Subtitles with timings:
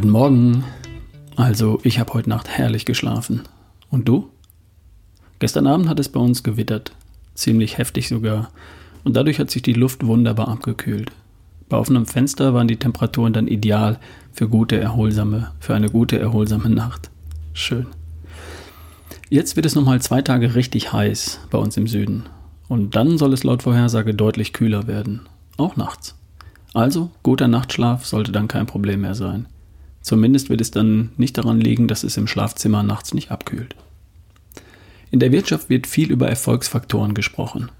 [0.00, 0.64] Morgen.
[1.36, 3.42] Also, ich habe heute Nacht herrlich geschlafen.
[3.90, 4.30] Und du?
[5.38, 6.92] Gestern Abend hat es bei uns gewittert.
[7.34, 8.48] Ziemlich heftig sogar.
[9.04, 11.12] Und dadurch hat sich die Luft wunderbar abgekühlt.
[11.68, 14.00] Bei offenem Fenster waren die Temperaturen dann ideal
[14.32, 17.10] für gute, erholsame, für eine gute, erholsame Nacht.
[17.52, 17.86] Schön.
[19.28, 22.24] Jetzt wird es nochmal zwei Tage richtig heiß bei uns im Süden.
[22.66, 25.28] Und dann soll es laut Vorhersage deutlich kühler werden.
[25.58, 26.16] Auch nachts.
[26.72, 29.46] Also, guter Nachtschlaf sollte dann kein Problem mehr sein.
[30.02, 33.76] Zumindest wird es dann nicht daran liegen, dass es im Schlafzimmer nachts nicht abkühlt.
[35.10, 37.70] In der Wirtschaft wird viel über Erfolgsfaktoren gesprochen.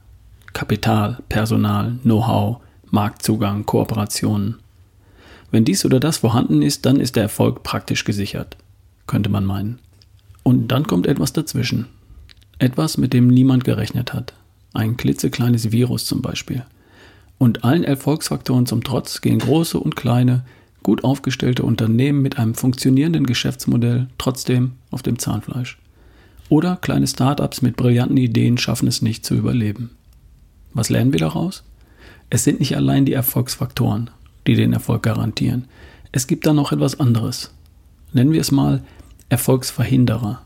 [0.53, 2.59] Kapital, Personal, Know-how,
[2.91, 4.57] Marktzugang, Kooperationen.
[5.51, 8.57] Wenn dies oder das vorhanden ist, dann ist der Erfolg praktisch gesichert,
[9.07, 9.79] könnte man meinen.
[10.43, 11.87] Und dann kommt etwas dazwischen.
[12.59, 14.35] Etwas, mit dem niemand gerechnet hat.
[14.75, 16.65] Ein klitzekleines Virus zum Beispiel.
[17.39, 20.45] Und allen Erfolgsfaktoren zum Trotz gehen große und kleine
[20.83, 25.79] gut aufgestellte Unternehmen mit einem funktionierenden Geschäftsmodell trotzdem auf dem Zahnfleisch.
[26.49, 29.91] Oder kleine Startups mit brillanten Ideen schaffen es nicht zu überleben.
[30.75, 31.65] Was lernen wir daraus?
[32.31, 34.11] Es sind nicht allein die Erfolgsfaktoren,
[34.47, 35.67] die den Erfolg garantieren.
[36.13, 37.53] Es gibt da noch etwas anderes.
[38.13, 38.83] Nennen wir es mal
[39.29, 40.43] Erfolgsverhinderer.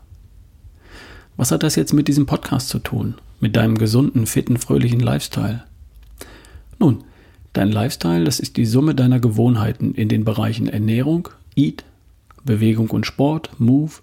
[1.35, 3.15] Was hat das jetzt mit diesem Podcast zu tun?
[3.39, 5.63] Mit deinem gesunden, fitten, fröhlichen Lifestyle?
[6.79, 7.03] Nun,
[7.57, 11.85] Dein Lifestyle, das ist die Summe deiner Gewohnheiten in den Bereichen Ernährung, Eat,
[12.45, 13.93] Bewegung und Sport, Move,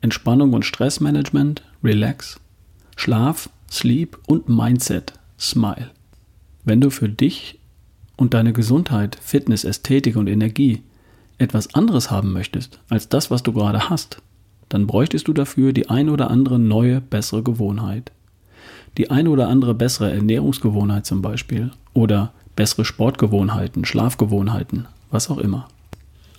[0.00, 2.40] Entspannung und Stressmanagement, Relax,
[2.96, 5.90] Schlaf, Sleep und Mindset, Smile.
[6.64, 7.58] Wenn du für dich
[8.16, 10.80] und deine Gesundheit, Fitness, Ästhetik und Energie
[11.36, 14.22] etwas anderes haben möchtest als das, was du gerade hast,
[14.70, 18.12] dann bräuchtest du dafür die ein oder andere neue, bessere Gewohnheit.
[18.96, 25.68] Die ein oder andere bessere Ernährungsgewohnheit zum Beispiel oder bessere Sportgewohnheiten, Schlafgewohnheiten, was auch immer.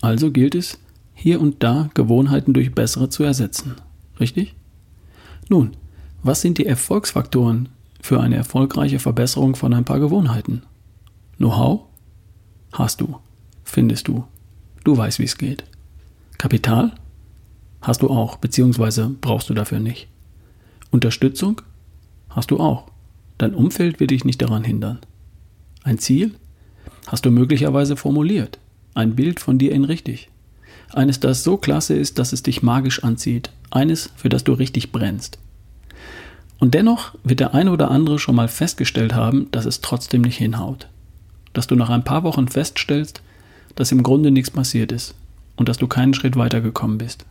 [0.02, 0.80] Also gilt es,
[1.14, 3.76] hier und da Gewohnheiten durch bessere zu ersetzen.
[4.20, 4.56] Richtig?
[5.50, 5.72] Nun,
[6.24, 7.70] was sind die Erfolgsfaktoren
[8.02, 10.64] für eine erfolgreiche Verbesserung von ein paar Gewohnheiten?
[11.38, 11.82] Know-how?
[12.74, 13.18] Hast du.
[13.64, 14.26] Findest du.
[14.84, 15.64] Du weißt, wie es geht.
[16.38, 16.94] Kapital?
[17.82, 20.08] Hast du auch, beziehungsweise brauchst du dafür nicht.
[20.92, 21.62] Unterstützung?
[22.30, 22.88] Hast du auch.
[23.38, 25.00] Dein Umfeld wird dich nicht daran hindern.
[25.86, 26.34] Ein Ziel?
[27.06, 28.58] Hast du möglicherweise formuliert.
[28.96, 30.32] Ein Bild von dir in richtig.
[30.92, 33.52] Eines, das so klasse ist, dass es dich magisch anzieht.
[33.70, 35.38] Eines, für das du richtig brennst.
[36.58, 40.38] Und dennoch wird der eine oder andere schon mal festgestellt haben, dass es trotzdem nicht
[40.38, 40.88] hinhaut.
[41.54, 43.22] Dass du nach ein paar Wochen feststellst,
[43.76, 45.14] dass im Grunde nichts passiert ist
[45.56, 47.28] und dass du keinen Schritt weitergekommen bist.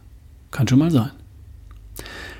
[0.52, 1.10] Kann schon mal sein.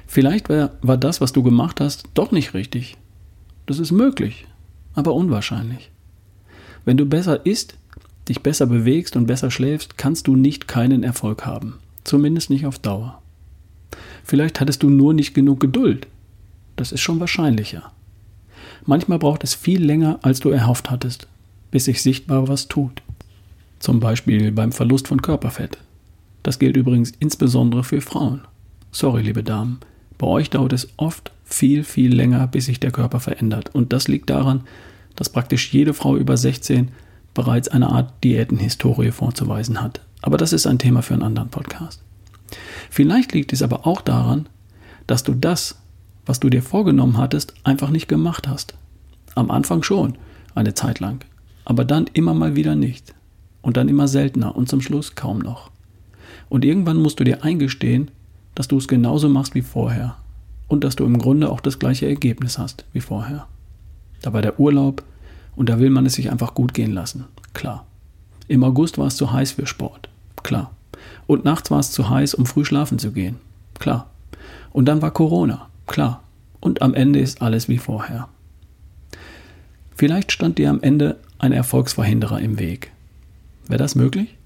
[0.07, 2.99] Vielleicht war, war das, was du gemacht hast, doch nicht richtig.
[3.67, 4.47] Das ist möglich,
[4.95, 5.91] aber unwahrscheinlich.
[6.84, 7.77] Wenn du besser isst,
[8.28, 11.78] dich besser bewegst und besser schläfst, kannst du nicht keinen Erfolg haben.
[12.05, 13.21] Zumindest nicht auf Dauer.
[14.25, 16.06] Vielleicht hattest du nur nicht genug Geduld.
[16.77, 17.93] Das ist schon wahrscheinlicher.
[18.87, 21.28] Manchmal braucht es viel länger, als du erhofft hattest,
[21.71, 23.03] bis sich sichtbar was tut.
[23.78, 25.78] Zum Beispiel beim Verlust von Körperfett.
[26.43, 28.43] Das gilt übrigens insbesondere für Frauen.
[28.93, 29.78] Sorry, liebe Damen,
[30.19, 33.75] bei euch dauert es oft viel, viel länger, bis sich der Körper verändert.
[33.75, 34.62] Und das liegt daran,
[35.17, 36.89] dass praktisch jede Frau über 16
[37.35, 40.01] bereits eine Art Diätenhistorie vorzuweisen hat.
[40.23, 42.01] Aber das ist ein Thema für einen anderen Podcast.
[42.91, 44.49] Vielleicht liegt es aber auch daran,
[45.07, 45.77] dass du das,
[46.25, 48.75] was du dir vorgenommen hattest, einfach nicht gemacht hast.
[49.35, 50.17] Am Anfang schon,
[50.55, 51.25] eine Zeit lang,
[51.65, 53.15] aber dann immer mal wieder nicht.
[53.63, 55.71] Und dann immer seltener und zum Schluss kaum noch.
[56.51, 58.11] Und irgendwann musst du dir eingestehen,
[58.55, 60.17] dass du es genauso machst wie vorher
[60.69, 63.47] und dass du im Grunde auch das gleiche Ergebnis hast wie vorher.
[64.25, 65.03] Da war der Urlaub
[65.55, 67.27] und da will man es sich einfach gut gehen lassen.
[67.53, 67.85] Klar.
[68.49, 70.09] Im August war es zu heiß für Sport.
[70.43, 70.71] Klar.
[71.27, 73.37] Und nachts war es zu heiß, um früh schlafen zu gehen.
[73.79, 74.09] Klar.
[74.72, 75.69] Und dann war Corona.
[75.87, 76.22] Klar.
[76.60, 78.28] Und am Ende ist alles wie vorher.
[79.95, 82.93] Vielleicht stand dir am Ende ein Erfolgsverhinderer im Weg.
[83.69, 84.39] Wäre das möglich?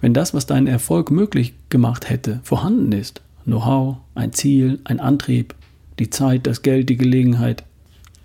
[0.00, 5.56] Wenn das, was deinen Erfolg möglich gemacht hätte, vorhanden ist, Know-how, ein Ziel, ein Antrieb,
[5.98, 7.64] die Zeit, das Geld, die Gelegenheit,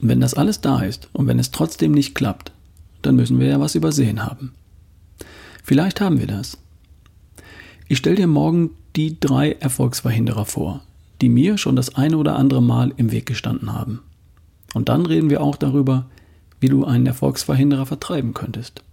[0.02, 2.52] und wenn das alles da ist und wenn es trotzdem nicht klappt,
[3.02, 4.54] dann müssen wir ja was übersehen haben.
[5.64, 6.58] Vielleicht haben wir das.
[7.88, 10.82] Ich stelle dir morgen die drei Erfolgsverhinderer vor,
[11.22, 14.02] die mir schon das eine oder andere Mal im Weg gestanden haben.
[14.74, 16.06] Und dann reden wir auch darüber,
[16.60, 18.84] wie du einen Erfolgsverhinderer vertreiben könntest.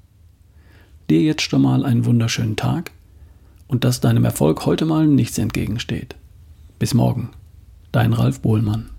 [1.10, 2.93] Dir jetzt schon mal einen wunderschönen Tag
[3.66, 6.14] und dass deinem Erfolg heute mal nichts entgegensteht.
[6.78, 7.31] Bis morgen.
[7.93, 8.92] Dein Ralf Bohlmann.